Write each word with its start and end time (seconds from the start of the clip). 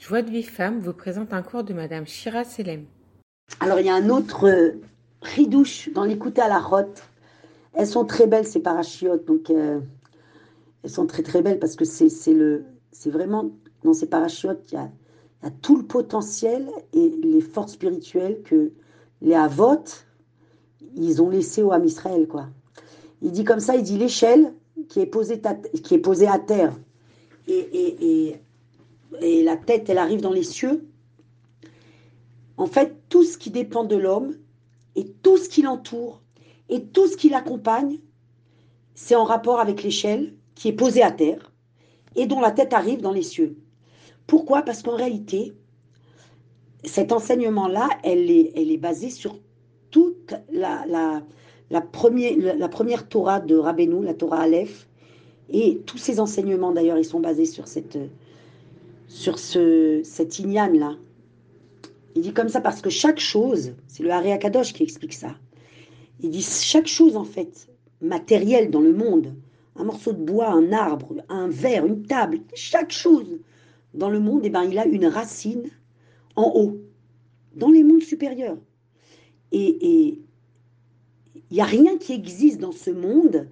Joie 0.00 0.22
de 0.22 0.30
vie 0.30 0.42
femme 0.42 0.80
vous 0.80 0.94
présente 0.94 1.34
un 1.34 1.42
cours 1.42 1.62
de 1.62 1.74
Madame 1.74 2.06
Shira 2.06 2.42
Selem. 2.42 2.86
Alors, 3.60 3.80
il 3.80 3.84
y 3.84 3.90
a 3.90 3.94
un 3.94 4.08
autre 4.08 4.48
euh, 4.48 4.80
ridouche 5.20 5.90
dans 5.92 6.04
l'écouter 6.04 6.40
à 6.40 6.48
la 6.48 6.58
rote. 6.58 7.02
Elles 7.74 7.86
sont 7.86 8.06
très 8.06 8.26
belles, 8.26 8.46
ces 8.46 8.60
parachiotes. 8.60 9.26
Donc, 9.26 9.50
euh, 9.50 9.78
elles 10.82 10.90
sont 10.90 11.06
très, 11.06 11.22
très 11.22 11.42
belles 11.42 11.58
parce 11.58 11.76
que 11.76 11.84
c'est 11.84 12.32
le, 12.32 12.64
c'est 12.90 13.10
vraiment 13.10 13.50
dans 13.84 13.92
ces 13.92 14.06
parachiotes, 14.06 14.72
il 14.72 14.76
y, 14.76 14.78
a, 14.78 15.50
tout 15.60 15.76
le 15.76 15.84
potentiel 15.84 16.66
et 16.94 17.12
les 17.22 17.42
forces 17.42 17.72
spirituelles 17.72 18.40
que 18.42 18.72
les 19.20 19.34
Havot, 19.34 19.84
ils 20.96 21.20
ont 21.20 21.28
laissé 21.28 21.62
au 21.62 21.72
Ham 21.72 21.84
Israël, 21.84 22.26
quoi. 22.26 22.48
Il 23.20 23.32
dit 23.32 23.44
comme 23.44 23.60
ça, 23.60 23.76
il 23.76 23.82
dit 23.82 23.98
l'échelle 23.98 24.54
qui 24.88 25.00
est 25.00 25.06
posée, 25.06 25.42
qui 25.84 25.94
est 25.94 25.98
posée 25.98 26.26
à 26.26 26.38
terre 26.38 26.72
et 27.46 28.40
et 29.20 29.42
la 29.42 29.56
tête, 29.56 29.88
elle 29.88 29.98
arrive 29.98 30.20
dans 30.20 30.32
les 30.32 30.42
cieux. 30.42 30.88
En 32.56 32.66
fait, 32.66 32.96
tout 33.08 33.24
ce 33.24 33.38
qui 33.38 33.50
dépend 33.50 33.84
de 33.84 33.96
l'homme 33.96 34.36
et 34.96 35.06
tout 35.22 35.36
ce 35.36 35.48
qui 35.48 35.62
l'entoure 35.62 36.22
et 36.68 36.84
tout 36.84 37.06
ce 37.06 37.16
qui 37.16 37.28
l'accompagne, 37.28 37.98
c'est 38.94 39.14
en 39.14 39.24
rapport 39.24 39.60
avec 39.60 39.82
l'échelle 39.82 40.34
qui 40.54 40.68
est 40.68 40.72
posée 40.72 41.02
à 41.02 41.10
terre 41.10 41.52
et 42.16 42.26
dont 42.26 42.40
la 42.40 42.50
tête 42.50 42.72
arrive 42.72 43.00
dans 43.00 43.12
les 43.12 43.22
cieux. 43.22 43.56
Pourquoi? 44.26 44.62
Parce 44.62 44.82
qu'en 44.82 44.96
réalité, 44.96 45.54
cet 46.84 47.12
enseignement-là, 47.12 47.88
elle 48.04 48.30
est, 48.30 48.52
elle 48.54 48.70
est 48.70 48.78
basée 48.78 49.10
sur 49.10 49.38
toute 49.90 50.34
la, 50.52 50.84
la, 51.70 51.80
première, 51.80 52.56
la 52.56 52.68
première 52.68 53.08
Torah 53.08 53.40
de 53.40 53.56
Rabbeinu, 53.56 54.04
la 54.04 54.14
Torah 54.14 54.42
Aleph, 54.42 54.86
et 55.48 55.80
tous 55.86 55.98
ces 55.98 56.20
enseignements 56.20 56.72
d'ailleurs, 56.72 56.98
ils 56.98 57.04
sont 57.04 57.20
basés 57.20 57.46
sur 57.46 57.66
cette, 57.66 57.98
sur 59.10 59.40
ce, 59.40 60.02
cet 60.04 60.38
Inyan-là. 60.38 60.96
Il 62.14 62.22
dit 62.22 62.32
comme 62.32 62.48
ça 62.48 62.60
parce 62.60 62.80
que 62.80 62.90
chaque 62.90 63.18
chose, 63.18 63.74
c'est 63.88 64.04
le 64.04 64.10
Haré 64.10 64.32
Akadosh 64.32 64.72
qui 64.72 64.84
explique 64.84 65.14
ça. 65.14 65.36
Il 66.20 66.30
dit 66.30 66.42
chaque 66.42 66.86
chose 66.86 67.16
en 67.16 67.24
fait 67.24 67.68
matérielle 68.00 68.70
dans 68.70 68.80
le 68.80 68.92
monde, 68.92 69.34
un 69.74 69.82
morceau 69.82 70.12
de 70.12 70.22
bois, 70.22 70.50
un 70.50 70.72
arbre, 70.72 71.16
un 71.28 71.48
verre, 71.48 71.86
une 71.86 72.04
table, 72.04 72.38
chaque 72.54 72.92
chose 72.92 73.40
dans 73.94 74.10
le 74.10 74.20
monde, 74.20 74.42
eh 74.44 74.50
ben, 74.50 74.62
il 74.62 74.78
a 74.78 74.86
une 74.86 75.06
racine 75.06 75.68
en 76.36 76.52
haut, 76.54 76.78
dans 77.56 77.70
les 77.70 77.82
mondes 77.82 78.02
supérieurs. 78.02 78.58
Et 79.50 80.20
il 81.34 81.54
n'y 81.54 81.60
a 81.60 81.64
rien 81.64 81.98
qui 81.98 82.12
existe 82.12 82.60
dans 82.60 82.70
ce 82.70 82.90
monde 82.90 83.48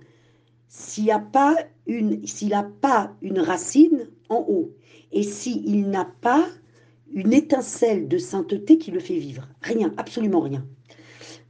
s'il 0.68 1.04
n'y 1.04 1.10
a 1.10 1.18
pas 1.18 1.56
n'a 1.88 2.62
pas 2.62 3.16
une 3.22 3.40
racine 3.40 3.97
en 4.28 4.44
haut 4.48 4.74
et 5.12 5.22
s'il 5.22 5.88
n'a 5.88 6.04
pas 6.04 6.48
une 7.12 7.32
étincelle 7.32 8.08
de 8.08 8.18
sainteté 8.18 8.78
qui 8.78 8.90
le 8.90 9.00
fait 9.00 9.18
vivre. 9.18 9.48
Rien, 9.62 9.92
absolument 9.96 10.40
rien. 10.40 10.66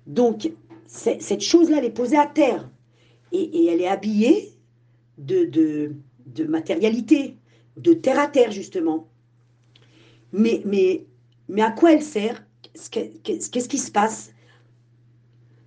Donc, 0.06 0.52
cette 0.86 1.40
chose-là, 1.40 1.78
elle 1.78 1.84
est 1.84 1.90
posée 1.90 2.16
à 2.16 2.26
terre 2.26 2.70
et, 3.32 3.66
elle 3.66 3.80
est 3.80 3.88
habillée 3.88 4.52
de, 5.18 5.92
matérialité, 6.46 7.36
de 7.76 7.92
terre 7.92 8.18
à 8.18 8.28
terre, 8.28 8.52
justement. 8.52 9.08
Mais, 10.32 10.62
mais, 10.64 11.06
mais 11.48 11.62
à 11.62 11.70
quoi 11.70 11.92
elle 11.92 12.02
sert? 12.02 12.44
Qu'est-ce 12.92 13.68
qui 13.68 13.78
se 13.78 13.90
passe? 13.90 14.32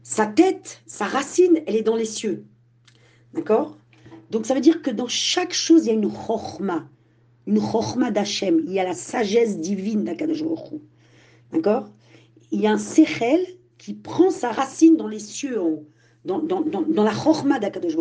Sa 0.03 0.25
tête, 0.25 0.81
sa 0.87 1.05
racine, 1.05 1.61
elle 1.67 1.75
est 1.75 1.83
dans 1.83 1.95
les 1.95 2.05
cieux. 2.05 2.45
D'accord? 3.33 3.77
Donc, 4.31 4.45
ça 4.45 4.53
veut 4.53 4.61
dire 4.61 4.81
que 4.81 4.89
dans 4.89 5.07
chaque 5.07 5.53
chose, 5.53 5.85
il 5.85 5.87
y 5.87 5.91
a 5.91 5.93
une 5.93 6.11
chorma 6.11 6.89
une 7.47 7.59
chorma 7.59 8.11
d'Hachem, 8.11 8.61
il 8.65 8.73
y 8.73 8.79
a 8.79 8.83
la 8.83 8.93
sagesse 8.93 9.57
divine 9.57 10.03
d'Akadosh 10.03 10.43
D'accord? 11.51 11.89
Il 12.51 12.61
y 12.61 12.67
a 12.67 12.71
un 12.71 12.77
sechel 12.77 13.39
qui 13.77 13.93
prend 13.93 14.29
sa 14.29 14.51
racine 14.51 14.97
dans 14.97 15.07
les 15.07 15.19
cieux, 15.19 15.59
dans, 16.25 16.39
dans, 16.39 16.61
dans, 16.61 17.03
la 17.03 17.13
chorma 17.13 17.59
d'Akadosh 17.59 17.95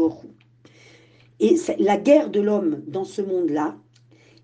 Et 1.40 1.56
la 1.78 1.96
guerre 1.96 2.30
de 2.30 2.40
l'homme 2.40 2.82
dans 2.86 3.04
ce 3.04 3.22
monde-là, 3.22 3.76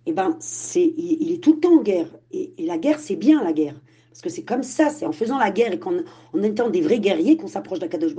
eh 0.06 0.12
ben, 0.12 0.36
c'est, 0.40 0.94
il, 0.96 1.32
est 1.32 1.42
tout 1.42 1.54
le 1.54 1.60
temps 1.60 1.78
en 1.78 1.82
guerre. 1.82 2.08
Et, 2.30 2.54
la 2.58 2.78
guerre, 2.78 3.00
c'est 3.00 3.16
bien 3.16 3.42
la 3.42 3.52
guerre. 3.52 3.78
Parce 4.10 4.22
que 4.22 4.30
c'est 4.30 4.44
comme 4.44 4.62
ça, 4.62 4.88
c'est 4.88 5.04
en 5.04 5.12
faisant 5.12 5.36
la 5.36 5.50
guerre 5.50 5.72
et 5.72 5.78
qu'en 5.78 5.96
en 6.32 6.42
étant 6.42 6.70
des 6.70 6.80
vrais 6.80 7.00
guerriers 7.00 7.36
qu'on 7.36 7.48
s'approche 7.48 7.80
d'Akadosh 7.80 8.14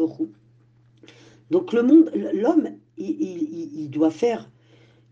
Donc 1.49 1.73
le 1.73 1.81
monde, 1.81 2.11
l'homme, 2.33 2.69
il 2.97 3.89
doit 3.89 4.11
faire 4.11 4.47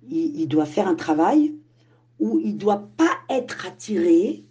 il, 0.10 0.48
doit 0.48 0.66
faire 0.66 0.88
un 0.88 0.96
travail 0.96 1.56
où 2.20 2.40
il 2.40 2.54
ne 2.54 2.60
doit 2.60 2.90
pas 2.98 3.12
être 3.30 3.66
attiré 3.66 4.44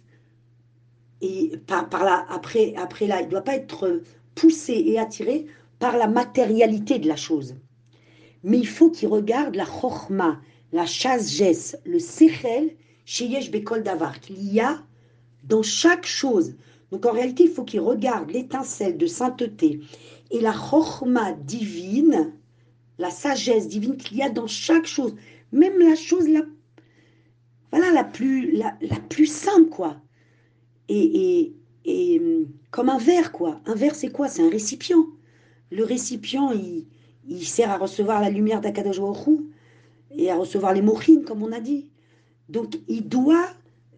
et 1.21 1.51
par, 1.65 1.89
par 1.89 2.03
là, 2.03 2.25
après, 2.29 2.73
après 2.75 3.07
là, 3.07 3.21
il 3.21 3.25
ne 3.25 3.31
doit 3.31 3.41
pas 3.41 3.55
être 3.55 4.01
poussé 4.35 4.73
et 4.73 4.99
attiré 4.99 5.47
par 5.79 5.97
la 5.97 6.07
matérialité 6.07 6.99
de 6.99 7.07
la 7.07 7.15
chose. 7.15 7.55
Mais 8.43 8.59
il 8.59 8.67
faut 8.67 8.91
qu'il 8.91 9.07
regarde 9.07 9.55
la 9.55 9.65
chorma, 9.65 10.39
la 10.71 10.85
chasse 10.85 11.41
le 11.85 11.99
sechel, 11.99 12.75
chez 13.05 13.25
Yesh 13.25 13.51
Bekol 13.51 13.83
Davar, 13.83 14.19
qu'il 14.19 14.53
y 14.53 14.59
a 14.59 14.83
dans 15.43 15.63
chaque 15.63 16.05
chose. 16.05 16.55
Donc 16.91 17.05
en 17.05 17.11
réalité, 17.11 17.43
il 17.43 17.49
faut 17.49 17.63
qu'il 17.63 17.79
regarde 17.79 18.29
l'étincelle 18.31 18.97
de 18.97 19.07
sainteté 19.07 19.79
et 20.31 20.39
la 20.39 20.53
chorma 20.53 21.33
divine, 21.33 22.33
la 22.97 23.09
sagesse 23.09 23.67
divine 23.67 23.97
qu'il 23.97 24.17
y 24.17 24.21
a 24.21 24.29
dans 24.29 24.47
chaque 24.47 24.85
chose 24.85 25.15
même 25.55 25.79
la 25.79 25.95
chose 25.95 26.27
la, 26.27 26.41
voilà, 27.71 27.91
la, 27.91 28.03
plus, 28.03 28.51
la, 28.51 28.77
plus 29.09 29.25
simple, 29.25 29.69
quoi. 29.69 29.97
Et, 30.87 31.53
et, 31.85 32.21
comme 32.71 32.89
un 32.89 32.97
verre, 32.97 33.31
quoi. 33.31 33.61
Un 33.65 33.75
verre, 33.75 33.95
c'est 33.95 34.11
quoi? 34.11 34.27
C'est 34.27 34.43
un 34.43 34.49
récipient. 34.49 35.07
Le 35.71 35.83
récipient, 35.83 36.51
il, 36.51 36.85
il, 37.27 37.45
sert 37.45 37.71
à 37.71 37.77
recevoir 37.77 38.21
la 38.21 38.29
lumière 38.29 38.61
d'Akadosh 38.61 38.99
et 40.11 40.29
à 40.29 40.35
recevoir 40.35 40.73
les 40.73 40.81
mochines, 40.81 41.23
comme 41.23 41.43
on 41.43 41.51
a 41.51 41.59
dit. 41.59 41.89
Donc, 42.49 42.75
il 42.87 43.07
doit, 43.07 43.47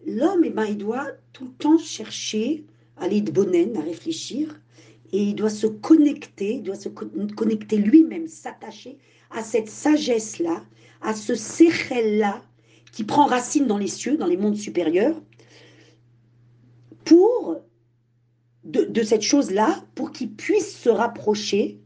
l'homme, 0.06 0.42
eh 0.44 0.50
ben, 0.50 0.64
il 0.64 0.78
doit 0.78 1.06
tout 1.32 1.44
le 1.44 1.52
temps 1.52 1.78
chercher 1.78 2.64
à 2.96 3.08
bonnen, 3.08 3.76
à 3.76 3.80
réfléchir, 3.80 4.60
et 5.12 5.22
il 5.22 5.34
doit 5.34 5.50
se 5.50 5.66
connecter, 5.66 6.54
il 6.54 6.62
doit 6.62 6.74
se 6.74 6.88
connecter 6.88 7.76
lui-même, 7.76 8.26
s'attacher 8.26 8.98
à 9.30 9.42
cette 9.42 9.68
sagesse-là, 9.68 10.64
à 11.00 11.14
ce 11.14 11.34
séchel-là 11.34 12.42
qui 12.92 13.04
prend 13.04 13.26
racine 13.26 13.66
dans 13.66 13.78
les 13.78 13.88
cieux, 13.88 14.16
dans 14.16 14.26
les 14.26 14.36
mondes 14.36 14.56
supérieurs, 14.56 15.20
pour, 17.04 17.56
de, 18.64 19.02
cette 19.02 19.22
chose-là, 19.22 19.84
pour 19.94 20.12
qu'il 20.12 20.34
puisse 20.34 20.76
se 20.76 20.88
rapprocher 20.88 21.80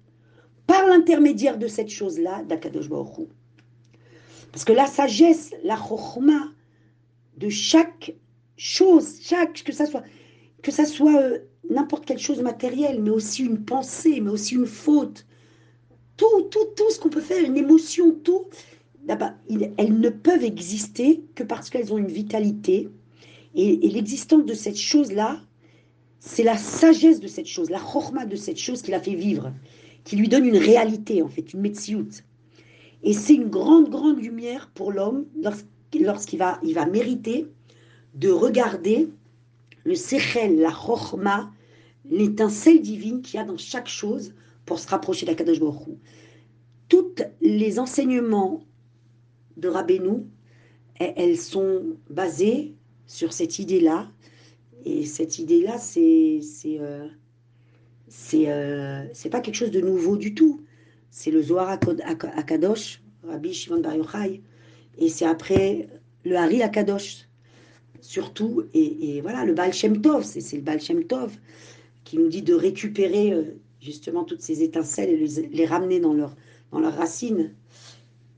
par 0.67 0.87
l'intermédiaire 0.87 1.59
de 1.59 1.69
cette 1.69 1.91
chose-là 1.91 2.43
d'Akadosh 2.45 2.89
Baruch 2.89 3.29
Parce 4.51 4.65
que 4.65 4.73
la 4.73 4.87
sagesse, 4.87 5.53
la 5.63 5.77
chokhma 5.77 6.53
de 7.37 7.49
chaque 7.49 8.15
chose, 8.57 9.19
chaque, 9.23 9.65
que 9.65 9.73
ça 9.73 9.87
soit, 9.87 10.03
que 10.63 10.71
ça 10.71 10.87
soit 10.87 11.21
euh, 11.21 11.39
n'importe 11.69 12.05
quelle 12.07 12.19
chose 12.19 12.41
matérielle, 12.43 13.01
mais 13.01 13.11
aussi 13.11 13.45
une 13.45 13.65
pensée, 13.65 14.21
mais 14.21 14.31
aussi 14.31 14.55
une 14.55 14.67
faute, 14.67 15.27
tout, 16.23 16.43
tout, 16.43 16.67
tout 16.77 16.91
ce 16.91 17.01
qu'on 17.01 17.09
peut 17.09 17.21
faire, 17.21 17.45
une 17.45 17.57
émotion, 17.57 18.13
tout, 18.23 18.47
elles 19.09 19.99
ne 19.99 20.09
peuvent 20.09 20.45
exister 20.45 21.25
que 21.35 21.43
parce 21.43 21.71
qu'elles 21.71 21.93
ont 21.93 21.99
une 21.99 22.07
vitalité. 22.07 22.89
Et, 23.55 23.77
l'existence 23.89 24.45
de 24.45 24.55
cette 24.55 24.79
chose-là, 24.79 25.41
c'est 26.21 26.45
la 26.45 26.57
sagesse 26.57 27.21
de 27.21 27.27
cette 27.27 27.47
chose, 27.47 27.71
la 27.71 27.81
chorma 27.81 28.25
de 28.25 28.37
cette 28.37 28.59
chose 28.59 28.83
qui 28.83 28.93
la 28.93 29.01
fait 29.01 29.15
vivre, 29.15 29.53
qui 30.05 30.17
lui 30.17 30.29
donne 30.29 30.47
une 30.47 30.57
réalité, 30.57 31.23
en 31.23 31.29
fait, 31.29 31.53
une 31.53 31.61
metsiout. 31.61 32.09
Et 33.03 33.13
c'est 33.13 33.35
une 33.35 33.51
grande, 33.51 33.91
grande 33.91 34.23
lumière 34.23 34.71
pour 34.75 34.93
l'homme 34.93 35.27
lorsqu'il 36.01 36.39
va, 36.39 36.61
il 36.63 36.75
va 36.75 36.87
mériter 36.87 37.49
de 38.15 38.31
regarder 38.31 39.09
le 39.85 39.97
sechel, 39.97 40.61
la 40.61 40.71
chorma, 40.71 41.51
l'étincelle 42.09 42.81
divine 42.81 43.23
qu'il 43.23 43.41
y 43.41 43.43
a 43.43 43.45
dans 43.45 43.59
chaque 43.59 43.89
chose 43.89 44.33
pour 44.65 44.79
se 44.79 44.89
rapprocher 44.89 45.27
d'Akadosh 45.27 45.61
Baruch 45.61 45.89
Tous 46.89 47.15
les 47.41 47.79
enseignements 47.79 48.65
de 49.57 49.69
Rabbeinu, 49.69 50.27
elles 50.99 51.39
sont 51.39 51.97
basées 52.11 52.75
sur 53.07 53.33
cette 53.33 53.59
idée-là. 53.59 54.11
Et 54.85 55.05
cette 55.05 55.39
idée-là, 55.39 55.79
c'est 55.79 56.41
c'est 56.43 56.81
euh, 56.81 57.09
euh, 58.35 59.31
pas 59.31 59.41
quelque 59.41 59.55
chose 59.55 59.71
de 59.71 59.81
nouveau 59.81 60.17
du 60.17 60.35
tout. 60.35 60.63
C'est 61.11 61.31
le 61.31 61.43
Zohar 61.43 61.79
Akadosh, 62.37 63.03
Rabbi 63.23 63.53
Shimon 63.53 63.81
Bar 63.81 63.97
Yochai, 63.97 64.43
et 64.99 65.09
c'est 65.09 65.27
après 65.27 65.89
le 66.25 66.37
Hari 66.37 66.63
Akadosh, 66.63 67.29
surtout. 68.01 68.65
Et, 68.75 69.21
voilà, 69.21 69.45
le 69.45 69.53
Baal 69.53 69.73
Shem 69.73 70.01
Tov, 70.01 70.25
c'est 70.25 70.57
le 70.57 70.63
Baal 70.63 70.81
Shem 70.81 71.05
Tov 71.05 71.37
qui 72.05 72.19
nous 72.19 72.29
dit 72.29 72.43
de 72.43 72.55
récupérer 72.55 73.33
euh, 73.33 73.45
justement 73.83 74.25
toutes 74.25 74.41
ces 74.41 74.63
étincelles 74.63 75.11
et 75.11 75.49
les, 75.51 75.67
ramener 75.67 76.01
dans 76.01 76.13
leur, 76.13 76.35
dans 76.71 76.81
leurs 76.81 76.95
racines 76.95 77.53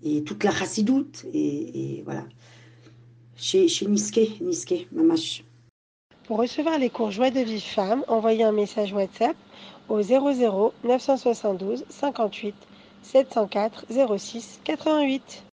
et 0.03 0.23
toute 0.25 0.45
la 0.45 0.51
chassidoute, 0.51 1.25
et, 1.33 2.03
voilà. 2.05 2.25
chez, 3.37 3.69
chez 3.69 3.87
Niske, 3.87 4.41
Niske, 4.41 4.87
Mamache. 4.93 5.45
Pour 6.27 6.39
recevoir 6.39 6.79
les 6.79 6.91
cours 6.91 7.11
Joie 7.11 7.31
de 7.31 7.41
vie 7.41 7.61
femme, 7.61 8.05
envoyez 8.09 8.45
un 8.45 8.53
message 8.53 8.93
WhatsApp 8.93 9.37
au 9.89 10.01
00 10.01 10.73
972 10.85 11.85
58 11.89 12.55
704 13.03 13.87
06 14.19 14.61
88. 14.65 15.43